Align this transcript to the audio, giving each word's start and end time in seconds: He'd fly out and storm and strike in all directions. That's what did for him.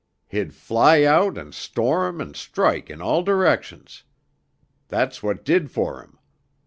He'd 0.27 0.55
fly 0.55 1.03
out 1.03 1.37
and 1.37 1.53
storm 1.53 2.19
and 2.21 2.35
strike 2.35 2.89
in 2.89 3.03
all 3.03 3.21
directions. 3.21 4.03
That's 4.87 5.21
what 5.21 5.45
did 5.45 5.69
for 5.69 6.01
him. 6.03 6.17